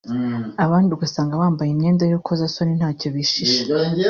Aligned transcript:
abandi 0.65 0.89
usanga 1.07 1.41
bambaye 1.41 1.69
imyenda 1.71 2.01
y’urukozasoni 2.05 2.73
ntacyo 2.79 3.07
bishisha 3.15 3.61